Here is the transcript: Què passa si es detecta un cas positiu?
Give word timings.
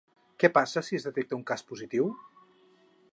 Què 0.43 0.49
passa 0.55 0.83
si 0.87 0.97
es 0.99 1.05
detecta 1.09 1.39
un 1.39 1.45
cas 1.53 1.65
positiu? 1.73 2.11